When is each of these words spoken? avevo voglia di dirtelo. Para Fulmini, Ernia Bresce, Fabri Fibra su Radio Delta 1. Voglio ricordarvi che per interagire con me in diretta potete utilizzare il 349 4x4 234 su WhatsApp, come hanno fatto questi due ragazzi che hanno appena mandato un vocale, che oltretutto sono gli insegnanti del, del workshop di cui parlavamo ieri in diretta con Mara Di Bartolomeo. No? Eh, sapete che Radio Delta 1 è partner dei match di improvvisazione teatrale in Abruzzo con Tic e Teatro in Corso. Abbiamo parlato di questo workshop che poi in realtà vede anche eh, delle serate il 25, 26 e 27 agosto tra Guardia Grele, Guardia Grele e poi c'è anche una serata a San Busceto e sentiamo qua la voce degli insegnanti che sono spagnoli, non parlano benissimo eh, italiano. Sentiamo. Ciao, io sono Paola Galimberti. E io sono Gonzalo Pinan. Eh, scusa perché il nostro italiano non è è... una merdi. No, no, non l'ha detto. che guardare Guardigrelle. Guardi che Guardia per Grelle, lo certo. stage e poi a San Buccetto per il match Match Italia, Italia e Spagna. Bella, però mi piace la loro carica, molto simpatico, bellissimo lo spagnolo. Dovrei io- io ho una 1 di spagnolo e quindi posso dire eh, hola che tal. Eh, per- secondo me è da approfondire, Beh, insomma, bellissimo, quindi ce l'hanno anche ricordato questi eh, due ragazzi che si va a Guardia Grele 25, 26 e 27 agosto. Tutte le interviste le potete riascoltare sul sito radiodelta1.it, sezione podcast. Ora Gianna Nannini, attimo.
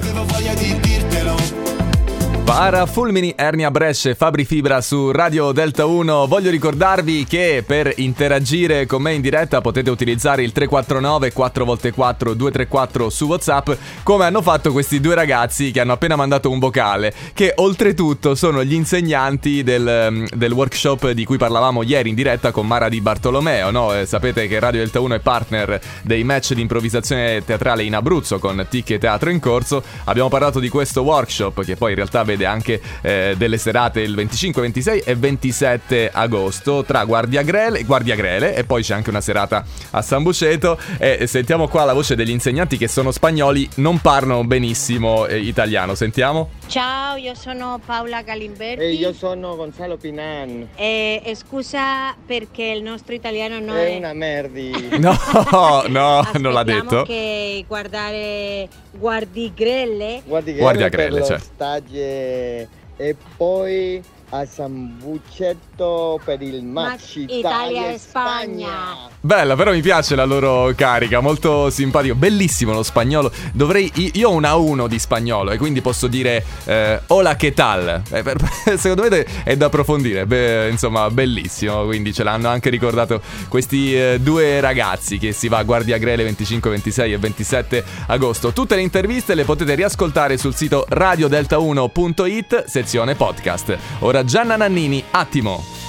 avevo 0.00 0.24
voglia 0.24 0.54
di 0.54 0.80
dirtelo. 0.80 1.69
Para 2.52 2.84
Fulmini, 2.86 3.32
Ernia 3.36 3.70
Bresce, 3.70 4.16
Fabri 4.16 4.44
Fibra 4.44 4.80
su 4.80 5.12
Radio 5.12 5.52
Delta 5.52 5.86
1. 5.86 6.26
Voglio 6.26 6.50
ricordarvi 6.50 7.24
che 7.24 7.62
per 7.64 7.92
interagire 7.98 8.86
con 8.86 9.02
me 9.02 9.14
in 9.14 9.20
diretta 9.20 9.60
potete 9.60 9.88
utilizzare 9.88 10.42
il 10.42 10.50
349 10.50 11.32
4x4 11.32 12.32
234 12.32 13.08
su 13.08 13.26
WhatsApp, 13.26 13.70
come 14.02 14.24
hanno 14.24 14.42
fatto 14.42 14.72
questi 14.72 14.98
due 14.98 15.14
ragazzi 15.14 15.70
che 15.70 15.78
hanno 15.78 15.92
appena 15.92 16.16
mandato 16.16 16.50
un 16.50 16.58
vocale, 16.58 17.14
che 17.34 17.52
oltretutto 17.54 18.34
sono 18.34 18.64
gli 18.64 18.74
insegnanti 18.74 19.62
del, 19.62 20.26
del 20.34 20.52
workshop 20.52 21.10
di 21.10 21.24
cui 21.24 21.38
parlavamo 21.38 21.84
ieri 21.84 22.08
in 22.08 22.16
diretta 22.16 22.50
con 22.50 22.66
Mara 22.66 22.88
Di 22.88 23.00
Bartolomeo. 23.00 23.70
No? 23.70 23.94
Eh, 23.94 24.06
sapete 24.06 24.48
che 24.48 24.58
Radio 24.58 24.80
Delta 24.80 24.98
1 24.98 25.14
è 25.14 25.20
partner 25.20 25.80
dei 26.02 26.24
match 26.24 26.54
di 26.54 26.62
improvvisazione 26.62 27.44
teatrale 27.44 27.84
in 27.84 27.94
Abruzzo 27.94 28.40
con 28.40 28.66
Tic 28.68 28.90
e 28.90 28.98
Teatro 28.98 29.30
in 29.30 29.38
Corso. 29.38 29.84
Abbiamo 30.06 30.28
parlato 30.28 30.58
di 30.58 30.68
questo 30.68 31.02
workshop 31.02 31.62
che 31.62 31.76
poi 31.76 31.90
in 31.90 31.96
realtà 31.96 32.24
vede 32.24 32.38
anche 32.44 32.80
eh, 33.02 33.34
delle 33.36 33.58
serate 33.58 34.00
il 34.00 34.14
25, 34.14 34.62
26 34.62 35.00
e 35.00 35.14
27 35.14 36.10
agosto 36.12 36.84
tra 36.84 37.04
Guardia 37.04 37.42
Grele, 37.42 37.84
Guardia 37.84 38.14
Grele 38.14 38.54
e 38.54 38.64
poi 38.64 38.82
c'è 38.82 38.94
anche 38.94 39.10
una 39.10 39.20
serata 39.20 39.64
a 39.90 40.02
San 40.02 40.22
Busceto 40.22 40.78
e 40.98 41.26
sentiamo 41.26 41.68
qua 41.68 41.84
la 41.84 41.92
voce 41.92 42.14
degli 42.14 42.30
insegnanti 42.30 42.76
che 42.76 42.88
sono 42.88 43.10
spagnoli, 43.10 43.68
non 43.76 43.98
parlano 44.00 44.44
benissimo 44.44 45.26
eh, 45.26 45.38
italiano. 45.38 45.94
Sentiamo. 45.94 46.59
Ciao, 46.70 47.16
io 47.16 47.34
sono 47.34 47.80
Paola 47.84 48.22
Galimberti. 48.22 48.80
E 48.80 48.92
io 48.92 49.12
sono 49.12 49.56
Gonzalo 49.56 49.96
Pinan. 49.96 50.68
Eh, 50.76 51.20
scusa 51.34 52.14
perché 52.24 52.62
il 52.62 52.84
nostro 52.84 53.12
italiano 53.12 53.58
non 53.58 53.74
è 53.74 53.94
è... 53.94 53.96
una 53.96 54.12
merdi. 54.12 54.70
No, 55.00 55.16
no, 55.88 56.22
non 56.38 56.52
l'ha 56.52 56.62
detto. 56.62 57.02
che 57.02 57.64
guardare 57.66 58.68
Guardigrelle. 58.92 60.22
Guardi 60.24 60.52
che 60.52 60.60
Guardia 60.60 60.88
per 60.88 60.98
Grelle, 61.00 61.18
lo 61.18 61.24
certo. 61.24 61.44
stage 61.44 62.68
e 62.96 63.16
poi 63.36 64.00
a 64.30 64.46
San 64.46 64.96
Buccetto 64.98 66.20
per 66.24 66.40
il 66.42 66.62
match 66.64 66.88
Match 66.90 67.14
Italia, 67.16 67.38
Italia 67.38 67.90
e 67.90 67.98
Spagna. 67.98 68.68
Bella, 69.20 69.54
però 69.56 69.72
mi 69.72 69.80
piace 69.80 70.14
la 70.14 70.24
loro 70.24 70.72
carica, 70.76 71.20
molto 71.20 71.68
simpatico, 71.70 72.14
bellissimo 72.14 72.72
lo 72.72 72.82
spagnolo. 72.82 73.30
Dovrei 73.52 73.90
io- 73.96 74.10
io 74.14 74.28
ho 74.30 74.32
una 74.32 74.54
1 74.54 74.86
di 74.86 74.98
spagnolo 74.98 75.50
e 75.50 75.58
quindi 75.58 75.80
posso 75.80 76.06
dire 76.06 76.44
eh, 76.64 77.00
hola 77.08 77.36
che 77.36 77.52
tal. 77.52 78.02
Eh, 78.10 78.22
per- 78.22 78.38
secondo 78.78 79.08
me 79.08 79.26
è 79.44 79.56
da 79.56 79.66
approfondire, 79.66 80.26
Beh, 80.26 80.68
insomma, 80.70 81.10
bellissimo, 81.10 81.84
quindi 81.84 82.12
ce 82.12 82.22
l'hanno 82.22 82.48
anche 82.48 82.70
ricordato 82.70 83.20
questi 83.48 83.94
eh, 83.94 84.18
due 84.20 84.60
ragazzi 84.60 85.18
che 85.18 85.32
si 85.32 85.48
va 85.48 85.58
a 85.58 85.62
Guardia 85.64 85.98
Grele 85.98 86.22
25, 86.24 86.70
26 86.70 87.12
e 87.12 87.18
27 87.18 87.84
agosto. 88.06 88.52
Tutte 88.52 88.74
le 88.76 88.82
interviste 88.82 89.34
le 89.34 89.44
potete 89.44 89.74
riascoltare 89.74 90.36
sul 90.38 90.54
sito 90.54 90.86
radiodelta1.it, 90.88 92.64
sezione 92.64 93.14
podcast. 93.14 93.76
Ora 94.00 94.19
Gianna 94.24 94.56
Nannini, 94.56 95.04
attimo. 95.10 95.79